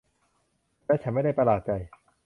[0.85, 1.71] และฉันไม่ได้ประหลาดใจ